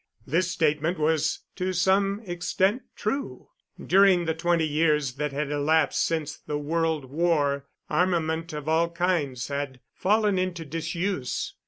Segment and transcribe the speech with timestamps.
[0.25, 3.49] This statement was to some extent true.
[3.79, 9.49] During the twenty years that had elapsed since the World War armament of all kinds
[9.49, 11.53] had fallen into disuse.